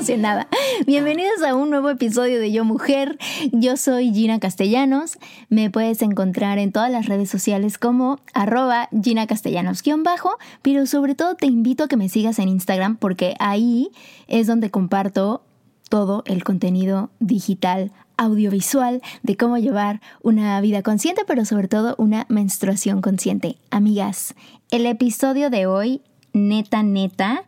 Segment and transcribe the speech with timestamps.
[0.00, 0.48] Emocionada.
[0.86, 3.18] Bienvenidos a un nuevo episodio de Yo Mujer.
[3.52, 5.18] Yo soy Gina Castellanos.
[5.50, 11.34] Me puedes encontrar en todas las redes sociales como arroba Gina Castellanos-bajo, pero sobre todo
[11.34, 13.90] te invito a que me sigas en Instagram porque ahí
[14.26, 15.42] es donde comparto
[15.90, 22.24] todo el contenido digital audiovisual de cómo llevar una vida consciente, pero sobre todo una
[22.30, 23.58] menstruación consciente.
[23.70, 24.34] Amigas,
[24.70, 26.00] el episodio de hoy,
[26.32, 27.44] neta, neta,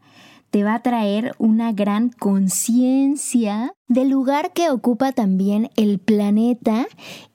[0.53, 6.87] te va a traer una gran conciencia del lugar que ocupa también el planeta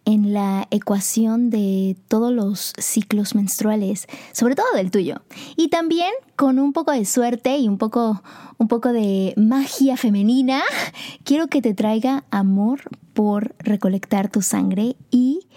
[0.06, 5.24] en la ecuación de todos los ciclos menstruales, sobre todo del tuyo.
[5.56, 8.22] Y también con un poco de suerte y un poco,
[8.60, 10.62] un poco de magia femenina,
[11.24, 12.82] quiero que te traiga amor
[13.16, 15.48] por recolectar tu sangre y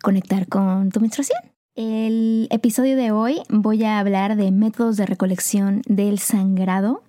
[0.00, 1.47] conectar con tu menstruación.
[1.78, 7.04] El episodio de hoy voy a hablar de métodos de recolección del sangrado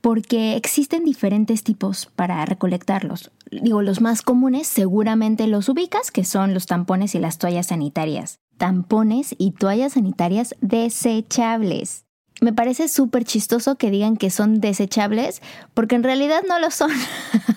[0.00, 3.32] porque existen diferentes tipos para recolectarlos.
[3.50, 8.38] Digo, los más comunes seguramente los ubicas, que son los tampones y las toallas sanitarias.
[8.56, 12.04] Tampones y toallas sanitarias desechables.
[12.40, 15.42] Me parece súper chistoso que digan que son desechables
[15.74, 16.92] porque en realidad no lo son.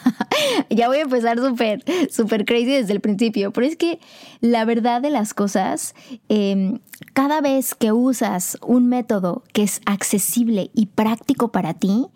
[0.70, 4.00] ya voy a empezar súper, súper crazy desde el principio, pero es que
[4.40, 5.96] la verdad de las cosas,
[6.30, 6.80] eh,
[7.14, 12.08] cada vez que usas un método que es accesible y práctico para ti,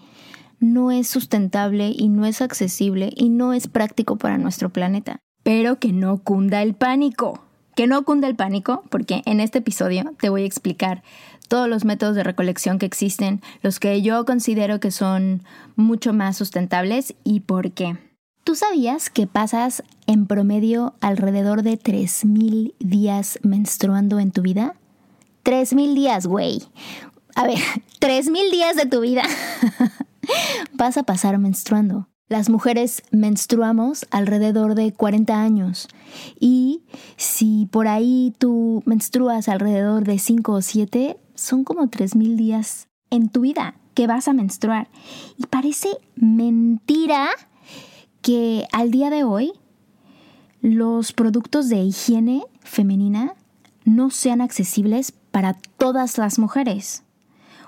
[0.60, 5.20] no es sustentable y no es accesible y no es práctico para nuestro planeta.
[5.44, 7.42] Pero que no cunda el pánico.
[7.76, 11.04] Que no cunda el pánico, porque en este episodio te voy a explicar
[11.48, 15.44] todos los métodos de recolección que existen, los que yo considero que son
[15.76, 17.98] mucho más sustentables y por qué.
[18.46, 24.76] ¿Tú sabías que pasas en promedio alrededor de 3.000 días menstruando en tu vida?
[25.44, 26.62] 3.000 días, güey.
[27.34, 27.58] A ver,
[28.00, 29.24] 3.000 días de tu vida
[30.74, 32.08] vas a pasar menstruando.
[32.30, 35.88] Las mujeres menstruamos alrededor de 40 años
[36.40, 36.84] y
[37.18, 43.30] si por ahí tú menstruas alrededor de 5 o 7, son como 3.000 días en
[43.30, 44.88] tu vida que vas a menstruar.
[45.36, 47.28] Y parece mentira
[48.26, 49.54] que al día de hoy
[50.60, 53.36] los productos de higiene femenina
[53.84, 57.04] no sean accesibles para todas las mujeres.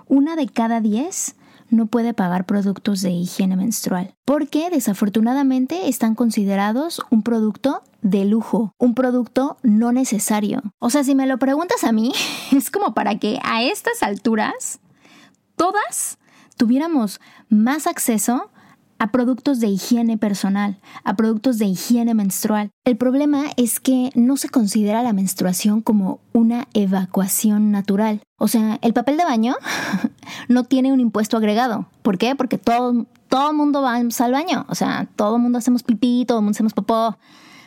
[0.08, 1.36] Una de cada diez
[1.70, 8.74] no puede pagar productos de higiene menstrual, porque desafortunadamente están considerados un producto de lujo,
[8.80, 10.64] un producto no necesario.
[10.80, 12.14] O sea, si me lo preguntas a mí,
[12.52, 14.80] es como para que a estas alturas
[15.56, 16.18] todas
[16.56, 18.50] tuviéramos más acceso
[19.00, 22.72] a productos de higiene personal, a productos de higiene menstrual.
[22.84, 28.22] El problema es que no se considera la menstruación como una evacuación natural.
[28.38, 29.56] O sea, el papel de baño
[30.48, 31.88] no tiene un impuesto agregado.
[32.02, 32.36] ¿Por qué?
[32.36, 34.66] Porque todo, todo mundo va al baño.
[34.70, 37.18] O sea, todo mundo hacemos pipí, todo mundo hacemos popó.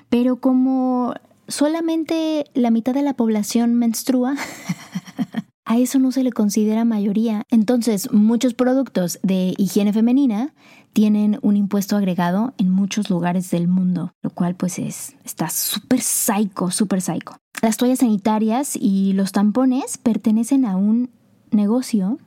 [0.08, 1.14] Pero como
[1.48, 4.34] solamente la mitad de la población menstrua,
[5.64, 7.44] a eso no se le considera mayoría.
[7.49, 10.52] Entonces, muchos productos de higiene femenina
[10.92, 16.00] tienen un impuesto agregado en muchos lugares del mundo, lo cual pues es, está súper
[16.00, 17.37] psycho, súper psycho.
[17.62, 21.10] Las toallas sanitarias y los tampones pertenecen a un
[21.50, 22.19] negocio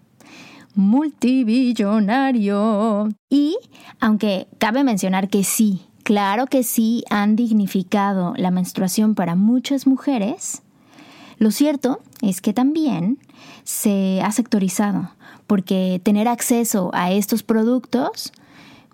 [0.75, 3.09] multibillonario.
[3.29, 3.57] Y
[3.99, 10.61] aunque cabe mencionar que sí, claro que sí han dignificado la menstruación para muchas mujeres,
[11.37, 13.19] lo cierto es que también
[13.63, 15.11] se ha sectorizado,
[15.47, 18.31] porque tener acceso a estos productos,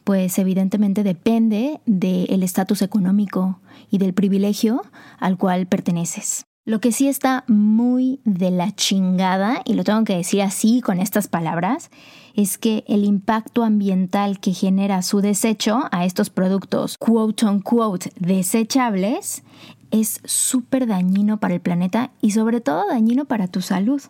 [0.10, 3.60] pues evidentemente depende del estatus económico
[3.92, 4.82] y del privilegio
[5.20, 6.46] al cual perteneces.
[6.66, 11.00] Lo que sí está muy de la chingada, y lo tengo que decir así con
[11.00, 11.92] estas palabras,
[12.34, 19.44] es que el impacto ambiental que genera su desecho a estos productos quote unquote desechables
[19.92, 24.02] es súper dañino para el planeta y sobre todo dañino para tu salud.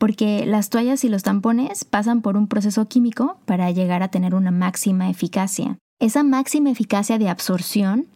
[0.00, 4.34] Porque las toallas y los tampones pasan por un proceso químico para llegar a tener
[4.34, 5.76] una máxima eficacia.
[5.98, 8.06] Esa máxima eficacia de absorción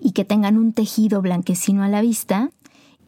[0.00, 2.48] y que tengan un tejido blanquecino a la vista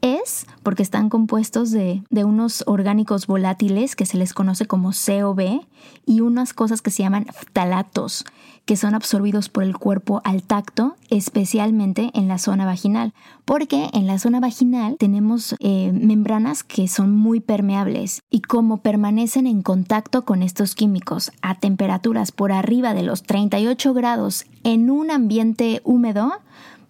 [0.06, 5.61] es porque están compuestos de, unos orgánicos volátiles que se les conoce como COB
[6.05, 8.25] y unas cosas que se llaman phtalatos,
[8.64, 13.14] que son absorbidos por el cuerpo al tacto, especialmente en la zona vaginal,
[13.44, 19.47] porque en la zona vaginal tenemos eh, membranas que son muy permeables y como permanecen
[19.47, 25.11] en contacto con estos químicos a temperaturas por arriba de los 38 grados en un
[25.11, 26.32] ambiente húmedo,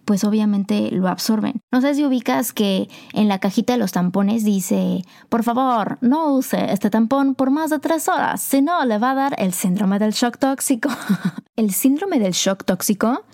[0.07, 1.61] pues obviamente lo absorben.
[1.69, 6.33] No sé si ubicas que en la cajita de los tampones dice, por favor, no
[6.33, 9.51] use este tampón por más de tres horas, si no le va a dar el
[9.51, 10.87] síndrome del shock tóxico.
[11.57, 13.25] el síndrome del shock tóxico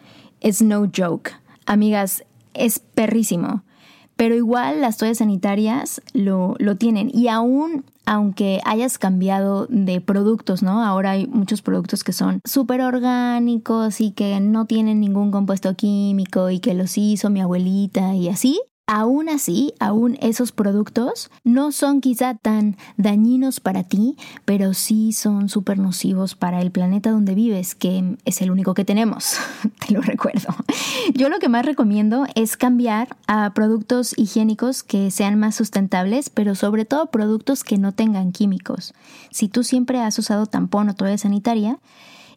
[0.41, 1.33] es no joke.
[1.67, 2.23] Amigas,
[2.55, 3.61] es perrísimo.
[4.15, 7.09] Pero igual las toallas sanitarias lo, lo tienen.
[7.13, 10.83] Y aún aunque hayas cambiado de productos, ¿no?
[10.83, 16.49] Ahora hay muchos productos que son súper orgánicos y que no tienen ningún compuesto químico
[16.49, 18.59] y que los hizo mi abuelita y así.
[18.85, 25.47] Aún así, aún esos productos no son quizá tan dañinos para ti, pero sí son
[25.47, 29.37] súper nocivos para el planeta donde vives, que es el único que tenemos,
[29.87, 30.53] te lo recuerdo.
[31.13, 36.53] Yo lo que más recomiendo es cambiar a productos higiénicos que sean más sustentables, pero
[36.53, 38.93] sobre todo productos que no tengan químicos.
[39.31, 41.79] Si tú siempre has usado tampón o toalla sanitaria,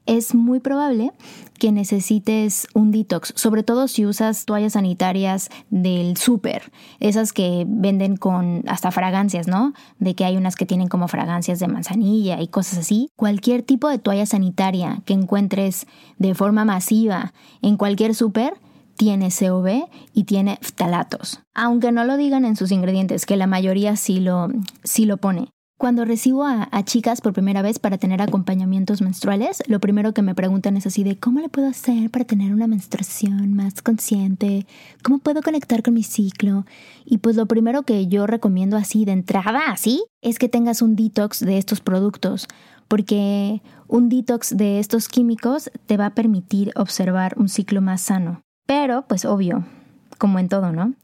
[0.07, 1.13] es muy probable
[1.59, 6.71] que necesites un detox, sobre todo si usas toallas sanitarias del súper,
[7.01, 9.73] esas que venden con hasta fragancias, ¿no?
[9.99, 13.09] De que hay unas que tienen como fragancias de manzanilla y cosas así.
[13.17, 15.87] Cualquier tipo de toalla sanitaria que encuentres
[16.19, 17.33] de forma masiva
[17.63, 18.55] en cualquier súper
[18.97, 21.41] tiene COB y tiene phtalatos.
[21.55, 24.49] Aunque no lo digan en sus ingredientes, que la mayoría sí lo,
[24.85, 25.49] sí lo pone.
[25.79, 30.35] Cuando recibo a, chicas por primera vez para tener acompañamientos menstruales, lo primero que me
[30.35, 34.67] preguntan es así de ¿cómo le puedo hacer para tener una menstruación más consciente?
[35.03, 36.65] ¿Cómo puedo conectar con mi ciclo?
[37.05, 40.97] Y pues lo primero que yo recomiendo así de entrada, así, es que tengas un
[40.97, 42.49] detox de estos productos,
[42.89, 48.41] porque un detox de estos químicos te va a permitir observar un ciclo más sano.
[48.65, 49.67] Pero, pues obvio,
[50.17, 50.95] como en todo, ¿no?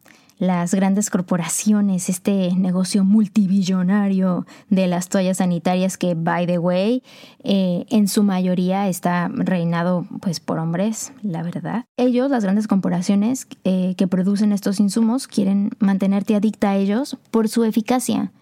[0.43, 7.05] Las grandes corporaciones, este negocio multibillonario de las toallas sanitarias que, by the way,
[7.44, 11.85] eh, en su mayoría está reinado pues por hombres, la verdad.
[11.97, 17.49] Ellos, las grandes corporaciones eh, que producen estos insumos, quieren mantenerte adicta a ellos por
[17.49, 18.33] su eficacia,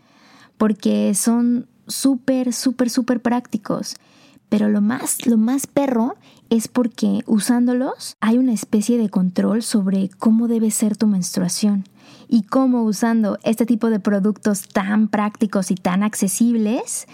[0.57, 3.97] porque son súper, súper, súper prácticos.
[4.51, 6.17] Pero lo más, lo más perro
[6.51, 11.85] es porque usándolos hay una especie de control sobre cómo debe ser tu menstruación
[12.29, 17.07] y cómo usando este tipo de productos tan prácticos y tan accesibles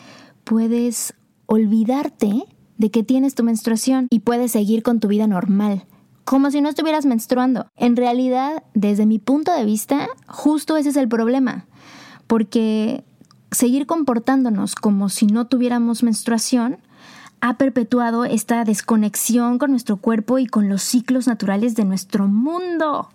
[0.45, 2.45] puedes olvidarte
[2.79, 5.85] de que tienes tu menstruación y puedes seguir con tu vida normal,
[6.25, 7.67] como si no estuvieras menstruando.
[7.77, 11.67] En realidad, desde mi punto de vista, justo ese es el problema,
[12.27, 13.05] porque
[13.51, 16.79] seguir comportándonos como si no tuviéramos menstruación
[17.41, 23.09] ha perpetuado esta desconexión con nuestro cuerpo y con los ciclos naturales de nuestro mundo.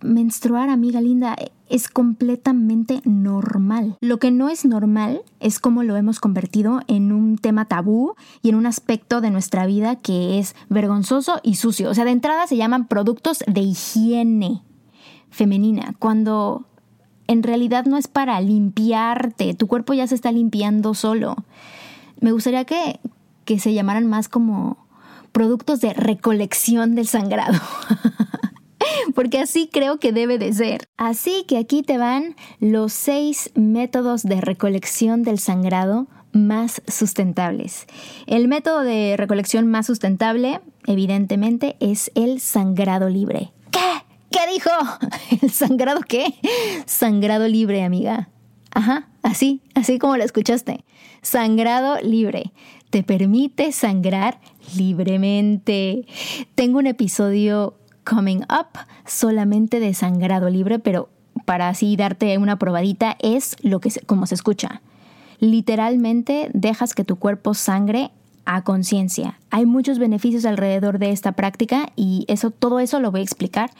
[0.00, 1.34] Menstruar, amiga linda,
[1.68, 3.96] es completamente normal.
[4.00, 8.50] Lo que no es normal es cómo lo hemos convertido en un tema tabú y
[8.50, 11.90] en un aspecto de nuestra vida que es vergonzoso y sucio.
[11.90, 14.62] O sea, de entrada se llaman productos de higiene
[15.30, 16.66] femenina, cuando
[17.26, 21.36] en realidad no es para limpiarte, tu cuerpo ya se está limpiando solo.
[22.20, 23.00] Me gustaría que,
[23.44, 24.88] que se llamaran más como
[25.32, 27.58] productos de recolección del sangrado.
[29.14, 30.88] Porque así creo que debe de ser.
[30.96, 37.86] Así que aquí te van los seis métodos de recolección del sangrado más sustentables.
[38.26, 43.52] El método de recolección más sustentable, evidentemente, es el sangrado libre.
[43.70, 43.78] ¿Qué?
[44.30, 44.70] ¿Qué dijo?
[45.42, 46.34] ¿El sangrado qué?
[46.86, 48.28] Sangrado libre, amiga.
[48.70, 50.84] Ajá, así, así como lo escuchaste.
[51.22, 52.52] Sangrado libre.
[52.90, 54.40] Te permite sangrar
[54.76, 56.06] libremente.
[56.54, 61.10] Tengo un episodio coming up solamente de sangrado libre, pero
[61.44, 64.80] para así darte una probadita es lo que como se escucha.
[65.40, 68.10] Literalmente dejas que tu cuerpo sangre
[68.44, 69.38] a conciencia.
[69.50, 73.70] Hay muchos beneficios alrededor de esta práctica y eso, todo eso lo voy a explicar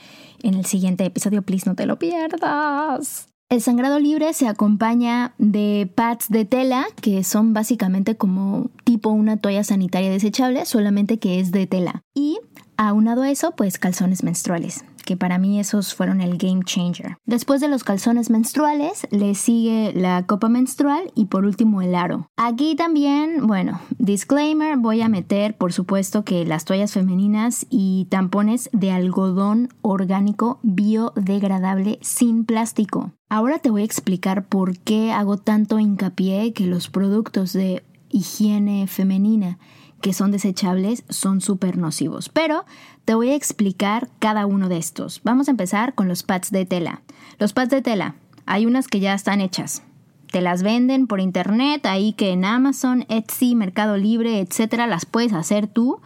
[0.43, 1.41] en el siguiente episodio.
[1.41, 3.28] Please no te lo pierdas.
[3.49, 9.37] El sangrado libre se acompaña de pads de tela, que son básicamente como tipo una
[9.37, 12.03] toalla sanitaria desechable, solamente que es de tela.
[12.13, 12.37] Y
[12.77, 17.17] aunado a eso, pues calzones menstruales que para mí esos fueron el game changer.
[17.25, 22.27] Después de los calzones menstruales, le sigue la copa menstrual y por último el aro.
[22.37, 28.69] Aquí también, bueno, disclaimer, voy a meter por supuesto que las toallas femeninas y tampones
[28.71, 33.11] de algodón orgánico biodegradable sin plástico.
[33.29, 38.85] Ahora te voy a explicar por qué hago tanto hincapié que los productos de higiene
[38.85, 39.57] femenina
[40.01, 42.29] que son desechables son súper nocivos.
[42.29, 42.65] Pero
[43.05, 45.21] te voy a explicar cada uno de estos.
[45.23, 47.01] Vamos a empezar con los pads de tela.
[47.37, 48.15] Los pads de tela,
[48.45, 49.83] hay unas que ya están hechas.
[50.31, 55.33] Te las venden por internet, ahí que en Amazon, Etsy, Mercado Libre, etcétera, las puedes
[55.33, 56.01] hacer tú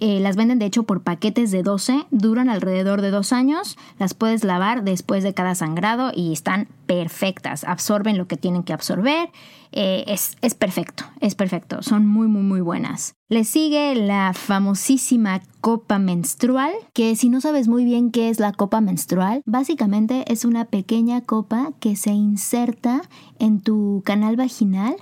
[0.00, 4.14] eh, las venden de hecho por paquetes de 12, duran alrededor de dos años, las
[4.14, 9.30] puedes lavar después de cada sangrado y están perfectas, absorben lo que tienen que absorber,
[9.72, 13.14] eh, es, es perfecto, es perfecto, son muy muy muy buenas.
[13.28, 18.52] Le sigue la famosísima copa menstrual, que si no sabes muy bien qué es la
[18.52, 23.02] copa menstrual, básicamente es una pequeña copa que se inserta
[23.38, 24.94] en tu canal vaginal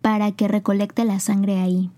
[0.00, 1.90] para que recolecte la sangre ahí.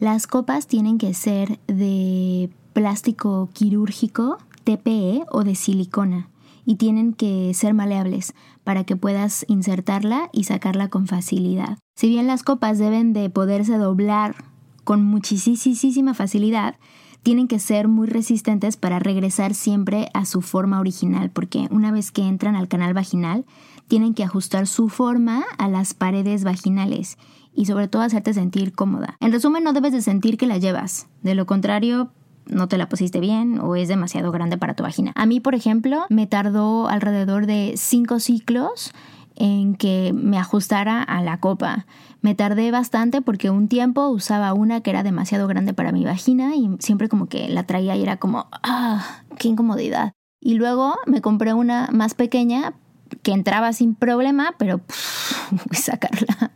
[0.00, 6.28] Las copas tienen que ser de plástico quirúrgico, TPE o de silicona
[6.64, 11.78] y tienen que ser maleables para que puedas insertarla y sacarla con facilidad.
[11.96, 14.36] Si bien las copas deben de poderse doblar
[14.84, 16.76] con muchísima facilidad,
[17.24, 22.12] tienen que ser muy resistentes para regresar siempre a su forma original, porque una vez
[22.12, 23.44] que entran al canal vaginal,
[23.88, 27.18] tienen que ajustar su forma a las paredes vaginales
[27.54, 29.16] y sobre todo hacerte sentir cómoda.
[29.20, 31.08] En resumen, no debes de sentir que la llevas.
[31.22, 32.12] De lo contrario,
[32.46, 35.12] no te la pusiste bien o es demasiado grande para tu vagina.
[35.16, 38.92] A mí, por ejemplo, me tardó alrededor de cinco ciclos
[39.34, 41.86] en que me ajustara a la copa.
[42.20, 46.56] Me tardé bastante porque un tiempo usaba una que era demasiado grande para mi vagina
[46.56, 50.12] y siempre como que la traía y era como, ah, qué incomodidad.
[50.40, 52.74] Y luego me compré una más pequeña
[53.22, 54.80] que entraba sin problema, pero
[55.72, 56.52] sacarla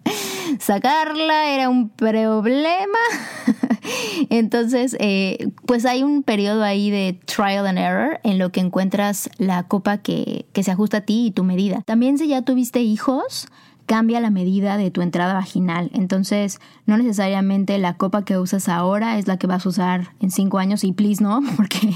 [0.59, 2.99] sacarla era un problema.
[4.31, 9.31] Entonces, eh, pues hay un periodo ahí de trial and error en lo que encuentras
[9.39, 11.83] la copa que, que se ajusta a ti y tu medida.
[11.85, 13.49] También si ya tuviste hijos,
[13.87, 15.91] cambia la medida de tu entrada vaginal.
[15.95, 20.31] Entonces, no necesariamente la copa que usas ahora es la que vas a usar en
[20.31, 21.95] cinco años y please no, porque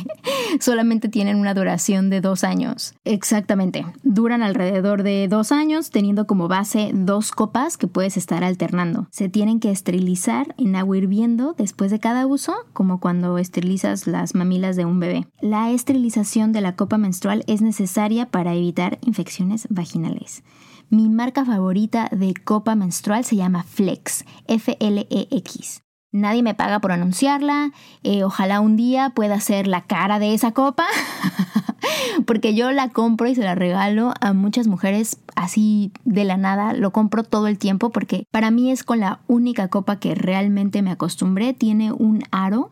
[0.61, 2.95] solamente tienen una duración de dos años.
[3.05, 9.07] Exactamente, duran alrededor de dos años teniendo como base dos copas que puedes estar alternando.
[9.11, 14.35] Se tienen que esterilizar en agua hirviendo después de cada uso, como cuando esterilizas las
[14.35, 15.27] mamilas de un bebé.
[15.41, 20.43] La esterilización de la copa menstrual es necesaria para evitar infecciones vaginales.
[20.89, 25.83] Mi marca favorita de copa menstrual se llama Flex, F-L-E-X.
[26.13, 27.73] Nadie me paga por anunciarla.
[28.03, 30.87] Eh, ojalá un día pueda ser la cara de esa copa.
[32.27, 36.73] porque yo la compro y se la regalo a muchas mujeres así de la nada.
[36.73, 40.83] Lo compro todo el tiempo porque para mí es con la única copa que realmente
[40.83, 41.53] me acostumbré.
[41.53, 42.71] Tiene un aro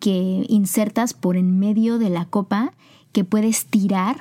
[0.00, 2.72] que insertas por en medio de la copa
[3.12, 4.16] que puedes tirar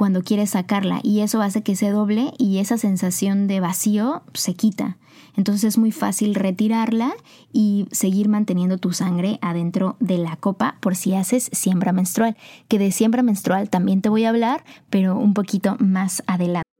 [0.00, 4.54] cuando quieres sacarla y eso hace que se doble y esa sensación de vacío se
[4.54, 4.96] quita.
[5.36, 7.12] Entonces es muy fácil retirarla
[7.52, 12.78] y seguir manteniendo tu sangre adentro de la copa por si haces siembra menstrual, que
[12.78, 16.79] de siembra menstrual también te voy a hablar, pero un poquito más adelante.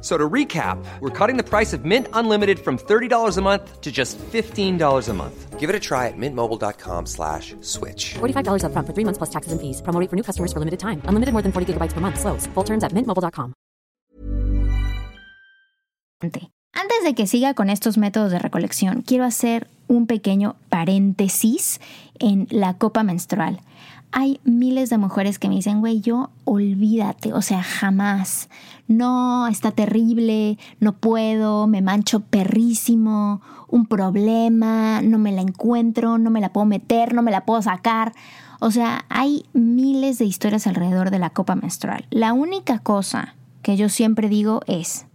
[0.00, 3.90] So to recap, we're cutting the price of Mint Unlimited from $30 a month to
[3.90, 5.58] just $15 a month.
[5.58, 8.14] Give it a try at mintmobile.com slash switch.
[8.20, 9.82] $45 up front for three months plus taxes and fees.
[9.82, 11.02] Promo rate for new customers for limited time.
[11.06, 12.20] Unlimited more than 40 gigabytes per month.
[12.20, 12.46] Slows.
[12.54, 13.54] Full terms at mintmobile.com.
[16.20, 21.80] Antes de que siga con estos métodos de recolección, quiero hacer un pequeño paréntesis
[22.18, 23.60] en la copa menstrual.
[24.10, 28.48] Hay miles de mujeres que me dicen, güey, yo olvídate, o sea, jamás.
[28.86, 36.30] No, está terrible, no puedo, me mancho perrísimo, un problema, no me la encuentro, no
[36.30, 38.12] me la puedo meter, no me la puedo sacar.
[38.60, 42.06] O sea, hay miles de historias alrededor de la copa menstrual.
[42.10, 45.06] La única cosa que yo siempre digo es,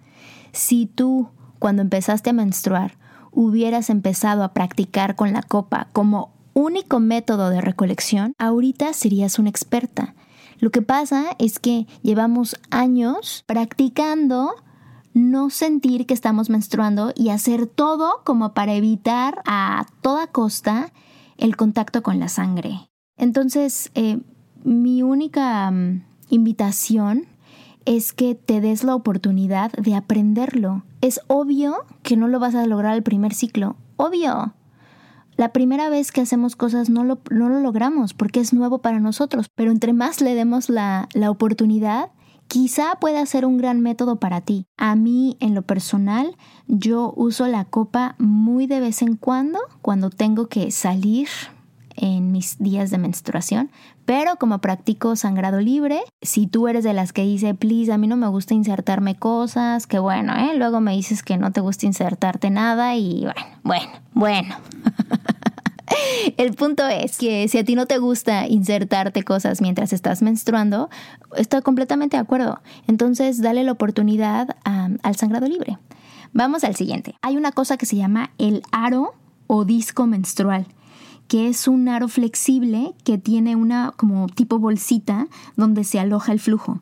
[0.51, 2.97] si tú cuando empezaste a menstruar,
[3.31, 9.49] hubieras empezado a practicar con la copa como único método de recolección, ahorita serías una
[9.49, 10.15] experta.
[10.59, 14.53] Lo que pasa es que llevamos años practicando
[15.13, 20.91] no sentir que estamos menstruando y hacer todo como para evitar a toda costa
[21.37, 22.89] el contacto con la sangre.
[23.17, 24.19] Entonces, eh,
[24.63, 27.27] mi única mm, invitación
[27.85, 30.83] es que te des la oportunidad de aprenderlo.
[31.01, 34.53] Es obvio que no lo vas a lograr al primer ciclo, obvio.
[35.35, 38.99] La primera vez que hacemos cosas no lo, no lo logramos porque es nuevo para
[38.99, 42.11] nosotros, pero entre más le demos la, la oportunidad,
[42.47, 44.67] quizá pueda ser un gran método para ti.
[44.77, 46.35] A mí, en lo personal,
[46.67, 51.27] yo uso la copa muy de vez en cuando, cuando tengo que salir
[51.95, 53.71] en mis días de menstruación,
[54.05, 58.07] pero como practico sangrado libre, si tú eres de las que dice, please, a mí
[58.07, 60.57] no me gusta insertarme cosas, que bueno, ¿eh?
[60.57, 64.55] luego me dices que no te gusta insertarte nada y bueno, bueno, bueno.
[66.37, 70.89] El punto es que si a ti no te gusta insertarte cosas mientras estás menstruando,
[71.35, 72.61] estoy completamente de acuerdo.
[72.87, 75.77] Entonces, dale la oportunidad al sangrado libre.
[76.31, 77.15] Vamos al siguiente.
[77.21, 79.13] Hay una cosa que se llama el aro
[79.47, 80.65] o disco menstrual
[81.27, 86.39] que es un aro flexible que tiene una como tipo bolsita donde se aloja el
[86.39, 86.79] flujo.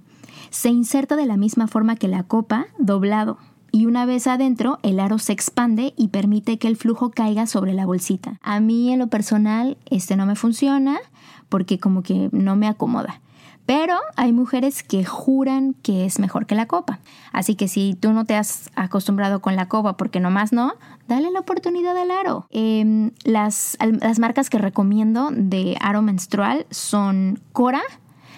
[0.50, 3.38] Se inserta de la misma forma que la copa, doblado,
[3.72, 7.74] y una vez adentro el aro se expande y permite que el flujo caiga sobre
[7.74, 8.38] la bolsita.
[8.42, 11.00] A mí en lo personal este no me funciona
[11.48, 13.22] porque como que no me acomoda.
[13.66, 17.00] Pero hay mujeres que juran que es mejor que la copa.
[17.32, 20.74] Así que si tú no te has acostumbrado con la copa porque nomás no,
[21.08, 22.48] dale la oportunidad al aro.
[22.50, 27.82] Em, las, las marcas que recomiendo de aro menstrual son Cora,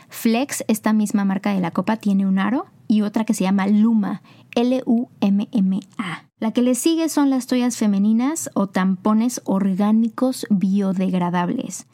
[0.09, 3.65] Flex, esta misma marca de la copa tiene un aro, y otra que se llama
[3.67, 4.21] Luma,
[4.55, 6.23] L-U-M-M-A.
[6.39, 11.87] La que le sigue son las toallas femeninas o tampones orgánicos biodegradables.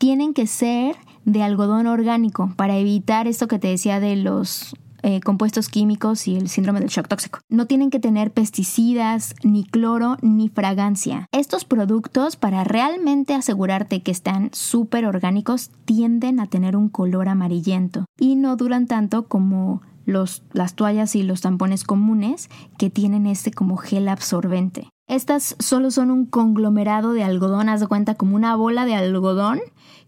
[0.00, 5.20] Tienen que ser de algodón orgánico para evitar esto que te decía de los eh,
[5.20, 7.40] compuestos químicos y el síndrome del shock tóxico.
[7.50, 11.26] No tienen que tener pesticidas, ni cloro, ni fragancia.
[11.32, 18.06] Estos productos, para realmente asegurarte que están súper orgánicos, tienden a tener un color amarillento
[18.18, 23.50] y no duran tanto como los, las toallas y los tampones comunes que tienen este
[23.50, 24.88] como gel absorbente.
[25.10, 29.58] Estas solo son un conglomerado de algodón, haz cuenta como una bola de algodón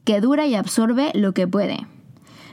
[0.04, 1.88] que dura y absorbe lo que puede.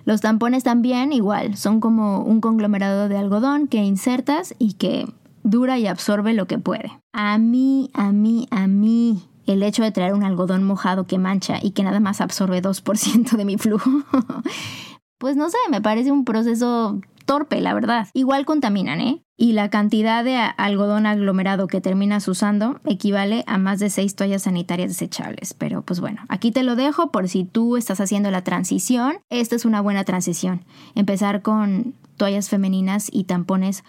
[0.03, 5.05] Los tampones también igual, son como un conglomerado de algodón que insertas y que
[5.43, 6.99] dura y absorbe lo que puede.
[7.13, 11.59] A mí, a mí, a mí, el hecho de traer un algodón mojado que mancha
[11.61, 13.91] y que nada más absorbe 2% de mi flujo,
[15.19, 18.07] pues no sé, me parece un proceso torpe, la verdad.
[18.15, 19.23] Igual contaminan, ¿eh?
[19.41, 24.41] Y la cantidad de algodón aglomerado que terminas usando equivale a más de 6 toallas
[24.41, 25.53] sanitarias desechables.
[25.53, 29.19] Pero pues bueno, aquí te lo dejo por si tú estás haciendo la transición.
[29.29, 30.65] Esta es una buena transición.
[30.93, 33.85] Empezar con toallas femeninas y tampones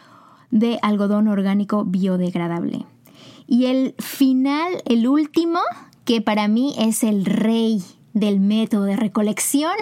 [0.52, 2.86] de algodón orgánico biodegradable.
[3.48, 5.58] Y el final, el último,
[6.04, 7.82] que para mí es el rey
[8.14, 9.74] del método de recolección,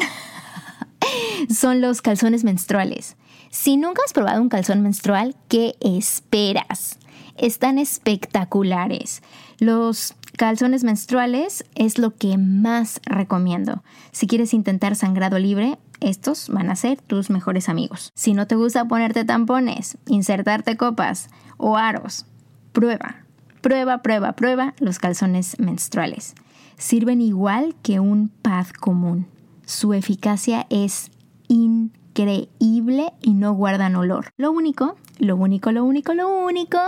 [1.55, 3.19] son los calzones menstruales.
[3.51, 6.99] Si nunca has probado un calzón menstrual, ¿qué esperas?
[7.37, 9.23] Están espectaculares.
[9.59, 13.83] Los calzones menstruales es lo que más recomiendo.
[14.13, 18.13] Si quieres intentar sangrado libre, estos van a ser tus mejores amigos.
[18.15, 22.27] Si no te gusta ponerte tampones, insertarte copas o aros,
[22.73, 23.23] prueba,
[23.63, 26.35] prueba, prueba, prueba los calzones menstruales.
[26.77, 29.27] Sirven igual que un pad común.
[29.65, 31.11] Su eficacia es
[31.49, 34.31] increíble increíble y no guardan olor.
[34.37, 36.79] Lo único, lo único, lo único, lo único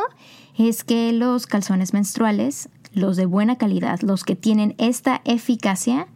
[0.58, 6.08] es que los calzones menstruales, los de buena calidad, los que tienen esta eficacia,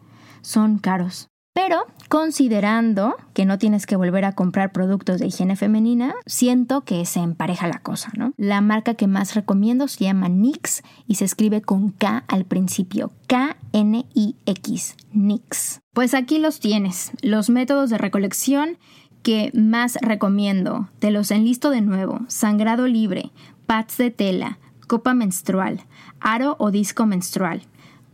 [0.43, 1.29] son caros.
[1.55, 7.07] Pero considerando que no tienes que volver a comprar productos de higiene femenina, siento que
[7.07, 8.33] se empareja la cosa, ¿no?
[8.37, 13.13] La marca que más recomiendo se llama NYX y se escribe con K al principio.
[13.29, 14.97] K-N-I-X.
[15.13, 15.81] NYX.
[15.93, 18.79] Pues aquí los tienes, los métodos de recolección
[19.25, 23.33] que más recomiendo, te los enlisto de nuevo, sangrado libre,
[23.67, 25.81] pads de tela, copa menstrual,
[26.21, 27.63] aro o disco menstrual,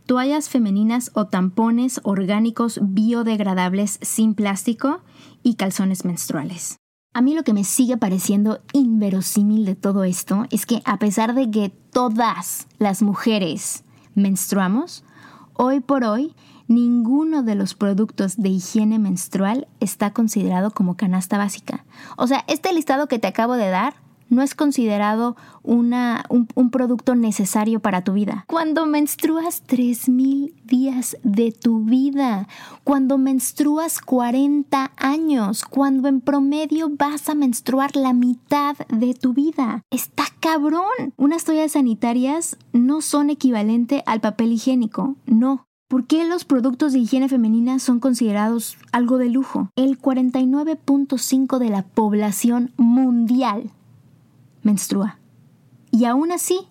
[0.05, 5.01] toallas femeninas o tampones orgánicos biodegradables sin plástico
[5.43, 6.77] y calzones menstruales.
[7.13, 11.35] A mí lo que me sigue pareciendo inverosímil de todo esto es que a pesar
[11.35, 13.83] de que todas las mujeres
[14.15, 15.03] menstruamos,
[15.55, 16.33] hoy por hoy
[16.71, 21.85] ninguno de los productos de higiene menstrual está considerado como canasta básica.
[22.17, 23.95] O sea, este listado que te acabo de dar
[24.29, 28.45] no es considerado una, un, producto necesario para tu vida.
[28.47, 32.47] Cuando menstruas 3.000 días de tu vida,
[32.85, 39.81] cuando menstruas 40 años, cuando en promedio vas a menstruar la mitad de tu vida.
[39.91, 41.13] Está cabrón.
[41.17, 45.67] Unas toallas sanitarias no son equivalente al papel higiénico, no.
[45.91, 49.67] ¿Por qué los productos de higiene femenina son considerados algo de lujo?
[49.75, 53.71] El 49.5 de la población mundial
[54.63, 55.17] menstrua.
[55.91, 56.61] Y aún así,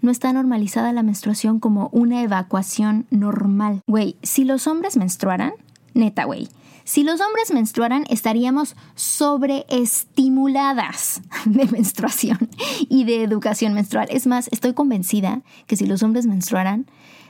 [0.00, 3.82] no está normalizada la menstruación como una evacuación normal.
[3.86, 5.52] Güey, si los hombres menstruaran,
[5.92, 6.48] neta, güey,
[6.84, 12.48] si los hombres menstruaran, estaríamos sobreestimuladas de menstruación
[12.88, 14.08] y de educación menstrual.
[14.10, 16.86] Es más, estoy convencida que si los hombres menstruaran,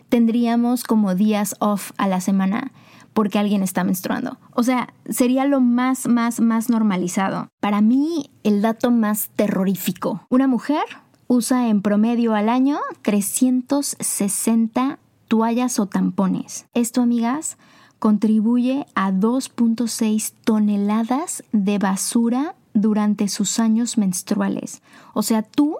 [0.08, 2.72] tendríamos como días off a la semana
[3.12, 4.36] porque alguien está menstruando.
[4.52, 7.48] O sea, sería lo más, más, más normalizado.
[7.60, 10.26] Para mí, el dato más terrorífico.
[10.28, 10.84] Una mujer
[11.26, 16.66] usa en promedio al año 360 toallas o tampones.
[16.74, 17.56] Esto, amigas,
[17.98, 24.82] contribuye a 2.6 toneladas de basura durante sus años menstruales.
[25.14, 25.78] O sea, tú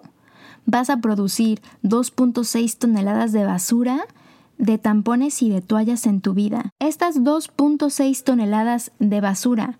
[0.67, 4.05] vas a producir 2.6 toneladas de basura
[4.59, 6.71] de tampones y de toallas en tu vida.
[6.79, 9.79] Estas 2.6 toneladas de basura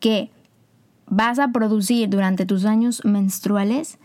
[0.00, 0.30] que
[1.06, 3.98] vas a producir durante tus años menstruales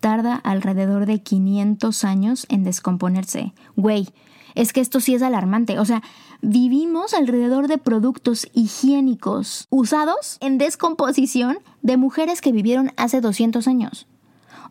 [0.00, 3.52] tarda alrededor de 500 años en descomponerse.
[3.76, 4.08] Güey,
[4.54, 5.78] es que esto sí es alarmante.
[5.78, 6.02] O sea,
[6.40, 14.06] vivimos alrededor de productos higiénicos usados en descomposición de mujeres que vivieron hace 200 años.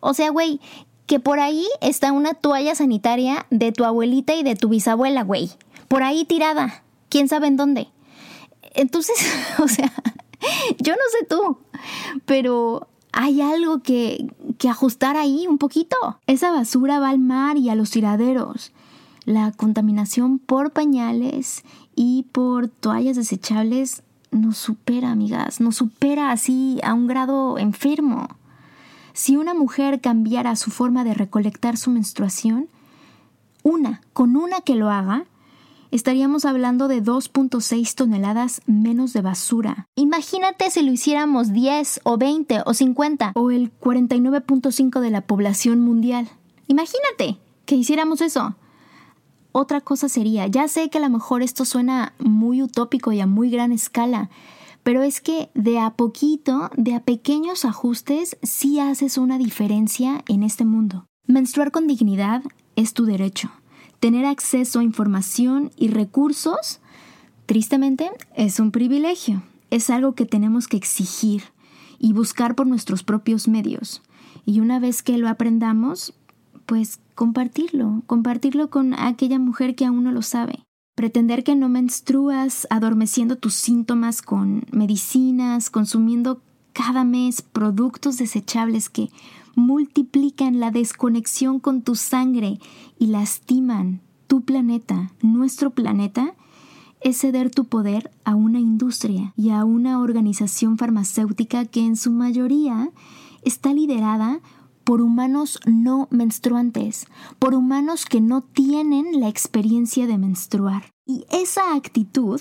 [0.00, 0.60] O sea, güey,
[1.08, 5.50] que por ahí está una toalla sanitaria de tu abuelita y de tu bisabuela, güey.
[5.88, 6.84] Por ahí tirada.
[7.08, 7.88] ¿Quién sabe en dónde?
[8.74, 9.16] Entonces,
[9.58, 9.90] o sea,
[10.78, 11.58] yo no sé tú,
[12.26, 14.26] pero hay algo que,
[14.58, 15.96] que ajustar ahí un poquito.
[16.26, 18.72] Esa basura va al mar y a los tiraderos.
[19.24, 21.64] La contaminación por pañales
[21.96, 28.28] y por toallas desechables nos supera, amigas, nos supera así a un grado enfermo.
[29.18, 32.68] Si una mujer cambiara su forma de recolectar su menstruación,
[33.64, 35.24] una, con una que lo haga,
[35.90, 39.88] estaríamos hablando de 2.6 toneladas menos de basura.
[39.96, 45.80] Imagínate si lo hiciéramos 10 o 20 o 50 o el 49.5 de la población
[45.80, 46.28] mundial.
[46.68, 48.54] Imagínate que hiciéramos eso.
[49.50, 53.26] Otra cosa sería, ya sé que a lo mejor esto suena muy utópico y a
[53.26, 54.30] muy gran escala,
[54.88, 60.42] pero es que de a poquito, de a pequeños ajustes, sí haces una diferencia en
[60.42, 61.04] este mundo.
[61.26, 62.42] Menstruar con dignidad
[62.74, 63.50] es tu derecho.
[64.00, 66.80] Tener acceso a información y recursos,
[67.44, 69.42] tristemente, es un privilegio.
[69.68, 71.42] Es algo que tenemos que exigir
[71.98, 74.00] y buscar por nuestros propios medios.
[74.46, 76.14] Y una vez que lo aprendamos,
[76.64, 80.64] pues compartirlo, compartirlo con aquella mujer que aún no lo sabe.
[80.98, 86.40] Pretender que no menstruas adormeciendo tus síntomas con medicinas, consumiendo
[86.72, 89.08] cada mes productos desechables que
[89.54, 92.58] multiplican la desconexión con tu sangre
[92.98, 96.34] y lastiman tu planeta, nuestro planeta,
[97.00, 102.10] es ceder tu poder a una industria y a una organización farmacéutica que en su
[102.10, 102.90] mayoría
[103.42, 104.40] está liderada
[104.88, 110.94] por humanos no menstruantes, por humanos que no tienen la experiencia de menstruar.
[111.04, 112.40] Y esa actitud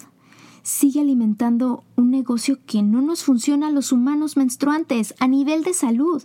[0.63, 5.73] sigue alimentando un negocio que no nos funciona a los humanos menstruantes a nivel de
[5.73, 6.23] salud,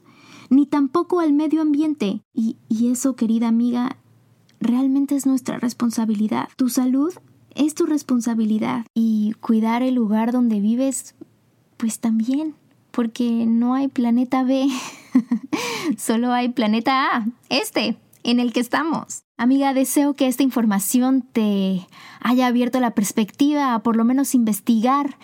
[0.49, 2.23] ni tampoco al medio ambiente.
[2.33, 3.97] Y, y eso, querida amiga,
[4.61, 6.51] realmente es nuestra responsabilidad.
[6.55, 7.13] Tu salud
[7.57, 11.17] es tu responsabilidad y cuidar el lugar donde vives,
[11.79, 12.55] pues también
[12.93, 14.69] porque no hay planeta B,
[15.99, 19.25] solo hay planeta A, este, en el que estamos.
[19.37, 21.87] Amiga, deseo que esta información te
[22.21, 25.17] haya abierto la perspectiva a por lo menos investigar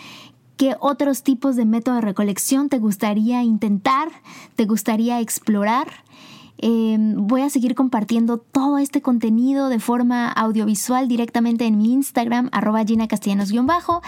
[0.57, 4.09] qué otros tipos de método de recolección te gustaría intentar,
[4.57, 5.89] te gustaría explorar
[6.59, 12.49] Em, voy a seguir compartiendo todo este contenido de forma audiovisual directamente en mi Instagram,
[12.53, 14.03] arroba Gina Castellanos-bajo.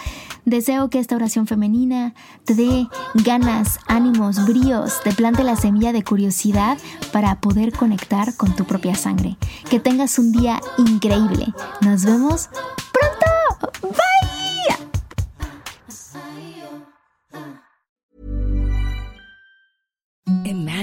[0.45, 2.13] Deseo que esta oración femenina
[2.45, 6.77] te dé ganas, ánimos, bríos, te plante la semilla de curiosidad
[7.13, 9.37] para poder conectar con tu propia sangre.
[9.69, 11.53] Que tengas un día increíble.
[11.81, 12.49] Nos vemos
[12.91, 14.00] pronto.